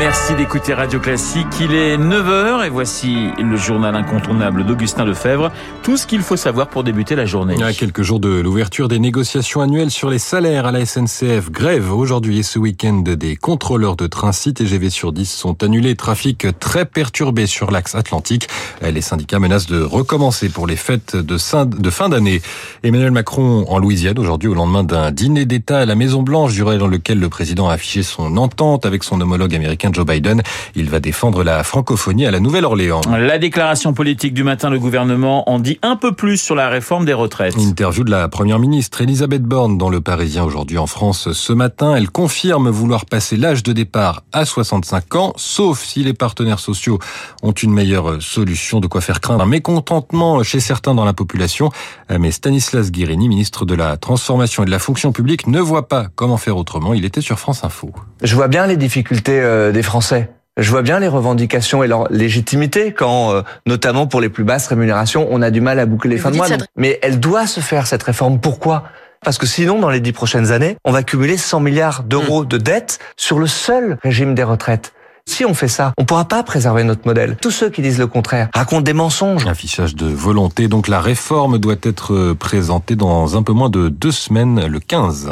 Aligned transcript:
Merci 0.00 0.34
d'écouter 0.34 0.72
Radio 0.72 0.98
Classique. 0.98 1.46
Il 1.60 1.74
est 1.74 1.98
9h 1.98 2.64
et 2.64 2.70
voici 2.70 3.28
le 3.38 3.54
journal 3.56 3.94
incontournable 3.94 4.64
d'Augustin 4.64 5.04
Lefebvre. 5.04 5.52
Tout 5.82 5.98
ce 5.98 6.06
qu'il 6.06 6.22
faut 6.22 6.38
savoir 6.38 6.68
pour 6.68 6.84
débuter 6.84 7.16
la 7.16 7.26
journée. 7.26 7.62
À 7.62 7.74
quelques 7.74 8.00
jours 8.00 8.18
de 8.18 8.30
l'ouverture 8.30 8.88
des 8.88 8.98
négociations 8.98 9.60
annuelles 9.60 9.90
sur 9.90 10.08
les 10.08 10.18
salaires 10.18 10.64
à 10.64 10.72
la 10.72 10.86
SNCF, 10.86 11.50
grève 11.50 11.92
aujourd'hui 11.92 12.38
et 12.38 12.42
ce 12.42 12.58
week-end 12.58 13.02
des 13.04 13.36
contrôleurs 13.36 13.94
de 13.94 14.06
train 14.06 14.32
6 14.32 14.54
TGV 14.54 14.88
sur 14.88 15.12
10 15.12 15.30
sont 15.30 15.62
annulés. 15.62 15.94
Trafic 15.96 16.46
très 16.58 16.86
perturbé 16.86 17.46
sur 17.46 17.70
l'axe 17.70 17.94
atlantique. 17.94 18.48
Les 18.80 19.02
syndicats 19.02 19.38
menacent 19.38 19.66
de 19.66 19.82
recommencer 19.82 20.48
pour 20.48 20.66
les 20.66 20.76
fêtes 20.76 21.14
de 21.14 21.36
fin 21.36 22.08
d'année. 22.08 22.40
Emmanuel 22.82 23.10
Macron 23.10 23.66
en 23.68 23.78
Louisiane 23.78 24.18
aujourd'hui 24.18 24.48
au 24.48 24.54
lendemain 24.54 24.82
d'un 24.82 25.10
dîner 25.10 25.44
d'État 25.44 25.80
à 25.80 25.84
la 25.84 25.94
Maison 25.94 26.22
Blanche, 26.22 26.54
durée 26.54 26.78
dans 26.78 26.88
lequel 26.88 27.20
le 27.20 27.28
président 27.28 27.68
a 27.68 27.74
affiché 27.74 28.02
son 28.02 28.38
entente 28.38 28.86
avec 28.86 29.04
son 29.04 29.20
homologue 29.20 29.54
américain 29.54 29.89
Joe 29.92 30.06
Biden. 30.06 30.42
Il 30.74 30.90
va 30.90 31.00
défendre 31.00 31.42
la 31.44 31.64
francophonie 31.64 32.26
à 32.26 32.30
la 32.30 32.40
Nouvelle-Orléans. 32.40 33.00
La 33.08 33.38
déclaration 33.38 33.92
politique 33.92 34.34
du 34.34 34.44
matin, 34.44 34.70
le 34.70 34.78
gouvernement 34.78 35.48
en 35.50 35.58
dit 35.58 35.78
un 35.82 35.96
peu 35.96 36.12
plus 36.12 36.36
sur 36.36 36.54
la 36.54 36.68
réforme 36.68 37.04
des 37.04 37.12
retraites. 37.12 37.56
Interview 37.56 38.04
de 38.04 38.10
la 38.10 38.28
première 38.28 38.58
ministre 38.58 39.00
Elisabeth 39.02 39.42
Borne 39.42 39.78
dans 39.78 39.90
le 39.90 40.00
Parisien 40.00 40.44
aujourd'hui 40.44 40.78
en 40.78 40.86
France 40.86 41.32
ce 41.32 41.52
matin. 41.52 41.94
Elle 41.94 42.10
confirme 42.10 42.68
vouloir 42.70 43.06
passer 43.06 43.36
l'âge 43.36 43.62
de 43.62 43.72
départ 43.72 44.22
à 44.32 44.44
65 44.44 45.14
ans, 45.16 45.32
sauf 45.36 45.82
si 45.82 46.02
les 46.02 46.14
partenaires 46.14 46.60
sociaux 46.60 46.98
ont 47.42 47.52
une 47.52 47.72
meilleure 47.72 48.22
solution, 48.22 48.80
de 48.80 48.86
quoi 48.86 49.00
faire 49.00 49.20
craindre 49.20 49.42
un 49.42 49.46
mécontentement 49.46 50.42
chez 50.42 50.60
certains 50.60 50.94
dans 50.94 51.04
la 51.04 51.12
population. 51.12 51.70
Mais 52.18 52.30
Stanislas 52.30 52.90
Guérini, 52.90 53.28
ministre 53.28 53.64
de 53.64 53.74
la 53.74 53.96
Transformation 53.96 54.62
et 54.62 54.66
de 54.66 54.70
la 54.70 54.78
Fonction 54.78 55.12
publique, 55.12 55.46
ne 55.46 55.60
voit 55.60 55.88
pas 55.88 56.06
comment 56.14 56.36
faire 56.36 56.56
autrement. 56.56 56.94
Il 56.94 57.04
était 57.04 57.20
sur 57.20 57.38
France 57.38 57.64
Info. 57.64 57.92
Je 58.22 58.34
vois 58.34 58.48
bien 58.48 58.66
les 58.66 58.76
difficultés 58.76 59.40
euh, 59.40 59.72
des 59.80 59.84
Français. 59.84 60.28
Je 60.58 60.70
vois 60.70 60.82
bien 60.82 61.00
les 61.00 61.08
revendications 61.08 61.82
et 61.82 61.86
leur 61.86 62.06
légitimité 62.12 62.92
quand, 62.92 63.32
euh, 63.32 63.40
notamment 63.66 64.06
pour 64.06 64.20
les 64.20 64.28
plus 64.28 64.44
basses 64.44 64.66
rémunérations, 64.66 65.26
on 65.30 65.40
a 65.40 65.50
du 65.50 65.62
mal 65.62 65.78
à 65.78 65.86
boucler 65.86 66.10
les 66.10 66.18
fins 66.18 66.30
de 66.30 66.36
mois. 66.36 66.48
Mais 66.76 66.98
elle 67.00 67.18
doit 67.18 67.46
se 67.46 67.60
faire, 67.60 67.86
cette 67.86 68.02
réforme. 68.02 68.40
Pourquoi? 68.40 68.84
Parce 69.24 69.38
que 69.38 69.46
sinon, 69.46 69.78
dans 69.78 69.88
les 69.88 70.00
dix 70.00 70.12
prochaines 70.12 70.52
années, 70.52 70.76
on 70.84 70.92
va 70.92 71.02
cumuler 71.02 71.38
100 71.38 71.60
milliards 71.60 72.02
d'euros 72.02 72.44
de 72.44 72.58
dettes 72.58 72.98
sur 73.16 73.38
le 73.38 73.46
seul 73.46 73.96
régime 74.02 74.34
des 74.34 74.42
retraites. 74.42 74.92
Si 75.24 75.46
on 75.46 75.54
fait 75.54 75.68
ça, 75.68 75.94
on 75.96 76.02
ne 76.02 76.06
pourra 76.06 76.26
pas 76.26 76.42
préserver 76.42 76.84
notre 76.84 77.06
modèle. 77.06 77.36
Tous 77.40 77.50
ceux 77.50 77.70
qui 77.70 77.80
disent 77.80 77.98
le 77.98 78.06
contraire 78.06 78.50
racontent 78.52 78.82
des 78.82 78.92
mensonges. 78.92 79.46
Affichage 79.46 79.94
de 79.94 80.06
volonté. 80.06 80.68
Donc 80.68 80.88
la 80.88 81.00
réforme 81.00 81.56
doit 81.56 81.76
être 81.82 82.34
présentée 82.34 82.96
dans 82.96 83.34
un 83.34 83.42
peu 83.42 83.54
moins 83.54 83.70
de 83.70 83.88
deux 83.88 84.12
semaines, 84.12 84.66
le 84.66 84.78
15. 84.78 85.30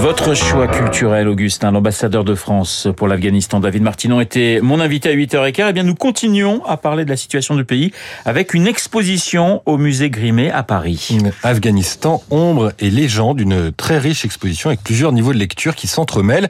Votre 0.00 0.32
choix 0.34 0.68
culturel, 0.68 1.26
Augustin, 1.26 1.72
l'ambassadeur 1.72 2.22
de 2.22 2.36
France 2.36 2.86
pour 2.96 3.08
l'Afghanistan, 3.08 3.58
David 3.58 3.82
Martinon, 3.82 4.20
était 4.20 4.60
mon 4.62 4.78
invité 4.78 5.08
à 5.08 5.12
8h15. 5.12 5.66
Eh 5.70 5.72
bien, 5.72 5.82
nous 5.82 5.96
continuons 5.96 6.64
à 6.64 6.76
parler 6.76 7.04
de 7.04 7.10
la 7.10 7.16
situation 7.16 7.56
du 7.56 7.64
pays 7.64 7.90
avec 8.24 8.54
une 8.54 8.68
exposition 8.68 9.60
au 9.66 9.76
musée 9.76 10.08
Grimet 10.08 10.52
à 10.52 10.62
Paris. 10.62 11.18
Afghanistan, 11.42 12.22
ombre 12.30 12.72
et 12.78 12.90
légende, 12.90 13.40
une 13.40 13.72
très 13.72 13.98
riche 13.98 14.24
exposition 14.24 14.70
avec 14.70 14.84
plusieurs 14.84 15.10
niveaux 15.10 15.32
de 15.32 15.38
lecture 15.38 15.74
qui 15.74 15.88
s'entremêlent. 15.88 16.48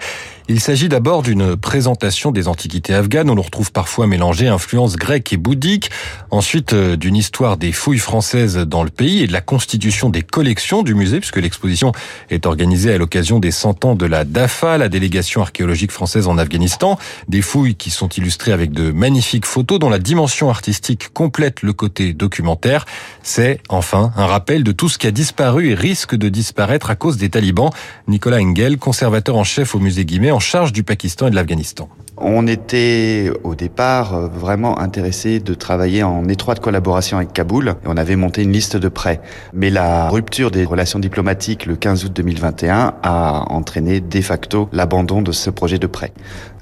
Il 0.51 0.61
s'agit 0.61 0.89
d'abord 0.89 1.23
d'une 1.23 1.57
présentation 1.57 2.31
des 2.31 2.49
antiquités 2.49 2.95
afghanes. 2.95 3.29
On 3.29 3.35
le 3.35 3.43
retrouve 3.43 3.71
parfois 3.71 4.07
mélangé 4.07 4.49
influences 4.49 4.97
grecques 4.97 5.31
et 5.35 5.37
bouddhiques. 5.37 5.91
Ensuite, 6.31 6.73
euh, 6.73 6.97
d'une 6.97 7.17
histoire 7.17 7.59
des 7.59 7.71
fouilles 7.71 7.99
françaises 7.99 8.57
dans 8.57 8.83
le 8.83 8.89
pays 8.89 9.23
et 9.23 9.27
de 9.27 9.33
la 9.35 9.43
constitution 9.43 10.09
des 10.09 10.23
collections 10.23 10.83
du 10.83 10.95
musée, 10.95 11.19
puisque 11.21 11.37
l'exposition 11.37 11.93
est 12.31 12.47
organisée 12.47 12.95
à 12.95 12.97
l'occasion 12.97 13.41
des 13.41 13.51
100 13.51 13.85
ans 13.85 13.95
de 13.95 14.07
la 14.07 14.25
DAFA, 14.25 14.79
la 14.79 14.89
délégation 14.89 15.43
archéologique 15.43 15.93
française 15.93 16.29
en 16.29 16.39
Afghanistan. 16.39 16.99
Des 17.29 17.43
fouilles 17.43 17.75
qui 17.75 17.91
sont 17.91 18.09
illustrées 18.09 18.53
avec 18.53 18.73
de 18.73 18.91
magnifiques 18.91 19.45
photos 19.45 19.79
dont 19.79 19.91
la 19.91 19.99
dimension 19.99 20.49
artistique 20.49 21.11
complète 21.13 21.61
le 21.61 21.75
côté 21.75 22.15
documentaire. 22.15 22.87
C'est, 23.23 23.61
enfin, 23.69 24.13
un 24.17 24.25
rappel 24.25 24.65
de 24.65 24.73
tout 24.73 24.89
ce 24.89 24.97
qui 24.97 25.07
a 25.07 25.11
disparu 25.11 25.69
et 25.69 25.75
risque 25.75 26.15
de 26.15 26.31
disparaître 26.31 26.89
à 26.89 26.95
cause 26.95 27.19
des 27.19 27.29
talibans. 27.29 27.69
Nicolas 28.07 28.39
Engel, 28.39 28.79
conservateur 28.79 29.37
en 29.37 29.45
chef 29.45 29.75
au 29.75 29.79
musée 29.79 30.07
Guimet, 30.07 30.38
en 30.39 30.41
charge 30.41 30.73
du 30.73 30.85
Pakistan 30.85 31.27
et 31.27 31.31
de 31.31 31.35
l'Afghanistan. 31.35 31.89
On 32.21 32.47
était 32.47 33.31
au 33.45 33.55
départ 33.55 34.15
euh, 34.15 34.29
vraiment 34.29 34.79
intéressé 34.79 35.41
de 35.41 35.55
travailler 35.55 36.03
en 36.03 36.29
étroite 36.29 36.61
collaboration 36.61 37.19
avec 37.19 37.33
Kaboul 37.33 37.69
et 37.69 37.87
on 37.87 37.97
avait 37.97 38.17
monté 38.17 38.43
une 38.43 38.53
liste 38.53 38.77
de 38.77 38.89
prêts. 38.89 39.21
Mais 39.53 39.71
la 39.71 40.09
rupture 40.09 40.51
des 40.51 40.65
relations 40.65 40.99
diplomatiques 40.99 41.67
le 41.67 41.77
15 41.77 42.05
août 42.05 42.13
2021 42.15 42.95
a 43.03 43.45
entraîné 43.51 44.01
de 44.01 44.21
facto 44.21 44.69
l'abandon 44.73 45.23
de 45.23 45.33
ce 45.33 45.51
projet 45.51 45.79
de 45.79 45.87
prêt. 45.87 46.13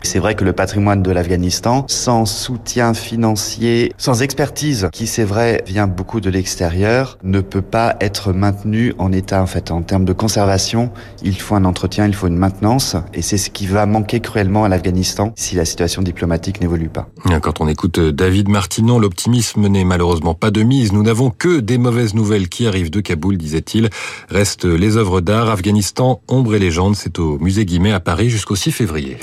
C'est 0.02 0.20
vrai 0.20 0.34
que 0.36 0.44
le 0.44 0.52
patrimoine 0.52 1.02
de 1.02 1.10
l'Afghanistan, 1.10 1.84
sans 1.88 2.26
soutien 2.26 2.94
financier, 2.94 3.92
sans 3.98 4.22
expertise, 4.22 4.88
qui 4.92 5.06
c'est 5.06 5.24
vrai 5.24 5.64
vient 5.66 5.88
beaucoup 5.88 6.20
de 6.20 6.30
l'extérieur, 6.30 7.18
ne 7.24 7.40
peut 7.40 7.62
pas 7.62 7.96
être 8.00 8.32
maintenu 8.32 8.94
en 8.98 9.10
état 9.10 9.42
en 9.42 9.46
fait. 9.46 9.70
En 9.72 9.82
termes 9.82 10.04
de 10.04 10.12
conservation, 10.12 10.90
il 11.22 11.40
faut 11.40 11.56
un 11.56 11.64
entretien, 11.64 12.06
il 12.06 12.14
faut 12.14 12.28
une 12.28 12.36
maintenance, 12.36 12.94
et 13.14 13.22
c'est 13.22 13.36
ce 13.36 13.50
qui 13.50 13.66
va 13.66 13.84
manquer 13.86 14.20
cruellement 14.20 14.64
à 14.64 14.68
l'Afghanistan 14.68 15.32
si 15.46 15.54
la 15.54 15.64
situation 15.64 16.02
diplomatique 16.02 16.60
n'évolue 16.60 16.88
pas. 16.88 17.08
Quand 17.40 17.60
on 17.60 17.68
écoute 17.68 18.00
David 18.00 18.48
Martinon, 18.48 18.98
l'optimisme 18.98 19.68
n'est 19.68 19.84
malheureusement 19.84 20.34
pas 20.34 20.50
de 20.50 20.64
mise. 20.64 20.92
Nous 20.92 21.04
n'avons 21.04 21.30
que 21.30 21.60
des 21.60 21.78
mauvaises 21.78 22.14
nouvelles 22.14 22.48
qui 22.48 22.66
arrivent 22.66 22.90
de 22.90 23.00
Kaboul, 23.00 23.36
disait-il. 23.36 23.90
Restent 24.28 24.64
les 24.64 24.96
œuvres 24.96 25.20
d'art, 25.20 25.48
Afghanistan, 25.48 26.20
ombre 26.26 26.56
et 26.56 26.58
légende. 26.58 26.96
C'est 26.96 27.20
au 27.20 27.38
musée 27.38 27.64
Guimet 27.64 27.92
à 27.92 28.00
Paris 28.00 28.28
jusqu'au 28.28 28.56
6 28.56 28.72
février. 28.72 29.18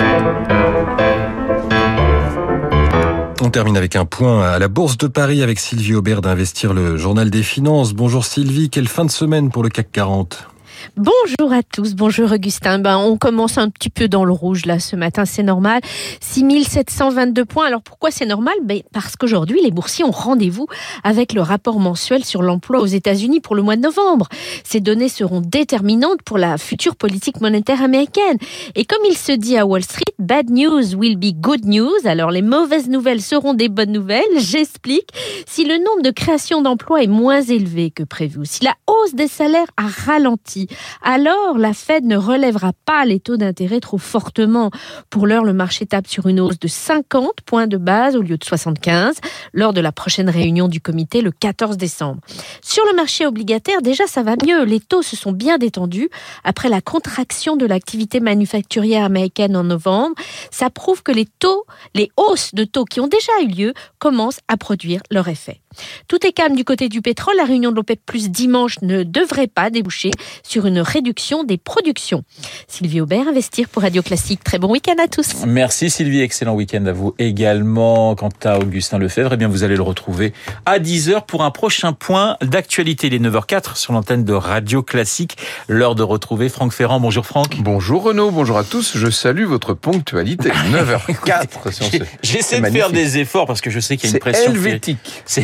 On 3.41 3.49
termine 3.49 3.75
avec 3.75 3.97
un 3.97 4.05
point 4.05 4.43
à 4.43 4.59
la 4.59 4.69
Bourse 4.69 4.97
de 4.97 5.07
Paris 5.07 5.43
avec 5.43 5.59
Sylvie 5.59 5.93
Aubert 5.93 6.21
d'Investir 6.21 6.73
le 6.73 6.95
Journal 6.95 7.29
des 7.29 7.43
Finances. 7.43 7.93
Bonjour 7.93 8.23
Sylvie, 8.23 8.69
quelle 8.69 8.87
fin 8.87 9.03
de 9.03 9.11
semaine 9.11 9.51
pour 9.51 9.61
le 9.61 9.69
CAC 9.69 9.91
40 9.91 10.52
Bonjour 10.97 11.53
à 11.53 11.63
tous, 11.63 11.95
bonjour 11.95 12.31
Augustin. 12.31 12.79
Ben, 12.79 12.97
on 12.97 13.17
commence 13.17 13.57
un 13.57 13.69
petit 13.69 13.89
peu 13.89 14.07
dans 14.07 14.25
le 14.25 14.31
rouge 14.31 14.65
là 14.65 14.79
ce 14.79 14.95
matin, 14.95 15.25
c'est 15.25 15.43
normal. 15.43 15.81
6722 16.21 17.45
points. 17.45 17.67
Alors 17.67 17.81
pourquoi 17.81 18.11
c'est 18.11 18.25
normal? 18.25 18.53
Ben, 18.63 18.81
Parce 18.91 19.15
qu'aujourd'hui, 19.15 19.59
les 19.63 19.71
boursiers 19.71 20.05
ont 20.05 20.11
rendez-vous 20.11 20.67
avec 21.03 21.33
le 21.33 21.41
rapport 21.41 21.79
mensuel 21.79 22.23
sur 22.23 22.41
l'emploi 22.41 22.79
aux 22.79 22.85
États-Unis 22.85 23.39
pour 23.39 23.55
le 23.55 23.61
mois 23.61 23.75
de 23.75 23.81
novembre. 23.81 24.27
Ces 24.63 24.79
données 24.79 25.09
seront 25.09 25.41
déterminantes 25.41 26.21
pour 26.23 26.37
la 26.37 26.57
future 26.57 26.95
politique 26.95 27.41
monétaire 27.41 27.81
américaine. 27.81 28.37
Et 28.75 28.85
comme 28.85 29.03
il 29.07 29.17
se 29.17 29.31
dit 29.31 29.57
à 29.57 29.65
Wall 29.65 29.83
Street, 29.83 30.13
bad 30.19 30.49
news 30.49 30.95
will 30.95 31.17
be 31.17 31.33
good 31.33 31.65
news. 31.65 31.89
Alors 32.05 32.31
les 32.31 32.41
mauvaises 32.41 32.89
nouvelles 32.89 33.21
seront 33.21 33.53
des 33.53 33.69
bonnes 33.69 33.91
nouvelles. 33.91 34.23
J'explique. 34.37 35.09
Si 35.47 35.65
le 35.65 35.77
nombre 35.77 36.03
de 36.03 36.11
créations 36.11 36.61
d'emplois 36.61 37.03
est 37.03 37.07
moins 37.07 37.41
élevé 37.41 37.91
que 37.91 38.03
prévu, 38.03 38.41
si 38.43 38.63
la 38.63 38.75
hausse 38.87 39.13
des 39.13 39.27
salaires 39.27 39.67
a 39.77 39.87
ralenti, 39.87 40.62
alors 41.01 41.57
la 41.57 41.73
Fed 41.73 42.05
ne 42.05 42.17
relèvera 42.17 42.71
pas 42.85 43.05
les 43.05 43.19
taux 43.19 43.37
d'intérêt 43.37 43.79
trop 43.79 43.97
fortement. 43.97 44.71
Pour 45.09 45.27
l'heure, 45.27 45.43
le 45.43 45.53
marché 45.53 45.85
tape 45.85 46.07
sur 46.07 46.27
une 46.27 46.39
hausse 46.39 46.59
de 46.59 46.67
50 46.67 47.41
points 47.45 47.67
de 47.67 47.77
base 47.77 48.15
au 48.15 48.21
lieu 48.21 48.37
de 48.37 48.43
75 48.43 49.15
lors 49.53 49.73
de 49.73 49.81
la 49.81 49.91
prochaine 49.91 50.29
réunion 50.29 50.67
du 50.67 50.81
comité 50.81 51.21
le 51.21 51.31
14 51.31 51.77
décembre. 51.77 52.21
Sur 52.61 52.85
le 52.85 52.95
marché 52.95 53.25
obligataire, 53.25 53.81
déjà 53.81 54.07
ça 54.07 54.23
va 54.23 54.35
mieux. 54.45 54.63
Les 54.63 54.79
taux 54.79 55.01
se 55.01 55.15
sont 55.15 55.31
bien 55.31 55.57
détendus 55.57 56.09
après 56.43 56.69
la 56.69 56.81
contraction 56.81 57.55
de 57.55 57.65
l'activité 57.65 58.19
manufacturière 58.19 59.03
américaine 59.03 59.55
en 59.55 59.63
novembre. 59.63 60.15
Ça 60.51 60.69
prouve 60.69 61.03
que 61.03 61.11
les 61.11 61.25
taux, 61.25 61.65
les 61.95 62.11
hausses 62.17 62.53
de 62.53 62.63
taux 62.63 62.85
qui 62.85 62.99
ont 62.99 63.07
déjà 63.07 63.31
eu 63.43 63.47
lieu 63.47 63.73
commencent 63.99 64.39
à 64.47 64.57
produire 64.57 65.01
leur 65.11 65.27
effet. 65.27 65.61
Tout 66.07 66.25
est 66.25 66.31
calme 66.31 66.55
du 66.55 66.63
côté 66.63 66.89
du 66.89 67.01
pétrole. 67.01 67.35
La 67.37 67.45
réunion 67.45 67.71
de 67.71 67.75
l'OPEP 67.75 67.99
Plus 68.05 68.29
dimanche 68.29 68.81
ne 68.81 69.03
devrait 69.03 69.47
pas 69.47 69.69
déboucher 69.69 70.11
sur 70.53 70.67
une 70.67 70.81
réduction 70.81 71.43
des 71.43 71.57
productions. 71.57 72.23
Sylvie 72.67 73.01
Aubert, 73.01 73.27
Investir 73.27 73.67
pour 73.69 73.81
Radio 73.81 74.03
Classique. 74.03 74.43
Très 74.43 74.59
bon 74.59 74.69
week-end 74.69 74.93
à 75.03 75.07
tous. 75.07 75.45
Merci 75.47 75.89
Sylvie, 75.89 76.21
excellent 76.21 76.53
week-end 76.53 76.85
à 76.85 76.91
vous 76.91 77.15
également. 77.17 78.13
Quant 78.13 78.29
à 78.43 78.59
Augustin 78.59 78.99
Lefebvre, 78.99 79.31
eh 79.33 79.37
bien 79.37 79.47
vous 79.47 79.63
allez 79.63 79.75
le 79.75 79.81
retrouver 79.81 80.31
à 80.67 80.77
10h 80.77 81.25
pour 81.25 81.43
un 81.43 81.49
prochain 81.49 81.93
point 81.93 82.37
d'actualité. 82.43 83.07
Il 83.07 83.15
est 83.15 83.19
9h04 83.19 83.77
sur 83.77 83.93
l'antenne 83.93 84.25
de 84.25 84.33
Radio 84.33 84.83
Classique. 84.83 85.37
L'heure 85.67 85.95
de 85.95 86.03
retrouver 86.03 86.49
Franck 86.49 86.71
Ferrand. 86.71 86.99
Bonjour 86.99 87.25
Franck. 87.25 87.57
Bonjour 87.61 88.03
Renaud, 88.03 88.29
bonjour 88.29 88.59
à 88.59 88.63
tous. 88.63 88.95
Je 88.95 89.09
salue 89.09 89.45
votre 89.45 89.73
ponctualité. 89.73 90.49
9h04 90.71 92.03
J'essaie 92.21 92.61
de 92.61 92.67
faire 92.67 92.91
des 92.91 93.17
efforts 93.17 93.47
parce 93.47 93.61
que 93.61 93.71
je 93.71 93.79
sais 93.79 93.97
qu'il 93.97 94.07
y 94.07 94.13
a 94.13 94.17
une 94.17 94.19
pression. 94.19 94.51
Helvétique. 94.51 95.23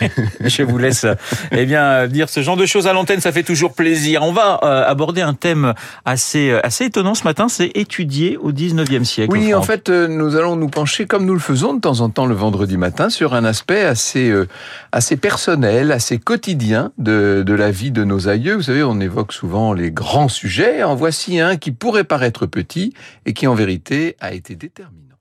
Je 0.44 0.62
vous 0.62 0.78
laisse 0.78 1.04
eh 1.50 1.66
bien 1.66 2.06
dire 2.06 2.28
ce 2.28 2.42
genre 2.42 2.56
de 2.56 2.66
choses 2.66 2.86
à 2.86 2.92
l'antenne, 2.92 3.20
ça 3.20 3.32
fait 3.32 3.42
toujours 3.42 3.72
plaisir. 3.72 4.22
On 4.22 4.32
va 4.32 4.51
euh, 4.62 4.84
aborder 4.86 5.22
un 5.22 5.34
thème 5.34 5.74
assez 6.04 6.50
euh, 6.50 6.60
assez 6.62 6.86
étonnant 6.86 7.14
ce 7.14 7.24
matin, 7.24 7.48
c'est 7.48 7.70
étudier 7.74 8.36
au 8.36 8.52
19e 8.52 9.04
siècle. 9.04 9.32
Oui, 9.32 9.54
en 9.54 9.62
fait, 9.62 9.88
euh, 9.88 10.08
nous 10.08 10.36
allons 10.36 10.56
nous 10.56 10.68
pencher 10.68 11.06
comme 11.06 11.24
nous 11.24 11.34
le 11.34 11.40
faisons 11.40 11.74
de 11.74 11.80
temps 11.80 12.00
en 12.00 12.10
temps 12.10 12.26
le 12.26 12.34
vendredi 12.34 12.76
matin 12.76 13.10
sur 13.10 13.34
un 13.34 13.44
aspect 13.44 13.82
assez 13.82 14.32
assez 14.92 15.16
personnel, 15.16 15.92
assez 15.92 16.18
quotidien 16.18 16.92
de 16.98 17.42
de 17.46 17.54
la 17.54 17.70
vie 17.70 17.90
de 17.90 18.04
nos 18.04 18.28
aïeux. 18.28 18.54
Vous 18.54 18.62
savez, 18.62 18.82
on 18.82 19.00
évoque 19.00 19.32
souvent 19.32 19.72
les 19.72 19.90
grands 19.90 20.28
sujets. 20.28 20.82
En 20.82 20.94
voici 20.94 21.40
un 21.40 21.56
qui 21.56 21.72
pourrait 21.72 22.04
paraître 22.04 22.46
petit 22.46 22.94
et 23.26 23.32
qui 23.32 23.46
en 23.46 23.54
vérité 23.54 24.16
a 24.20 24.32
été 24.32 24.54
déterminant. 24.54 25.11